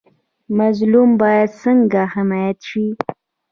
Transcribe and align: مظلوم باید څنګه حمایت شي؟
مظلوم 0.57 1.09
باید 1.21 1.49
څنګه 1.61 2.01
حمایت 2.13 2.59
شي؟ 2.69 2.85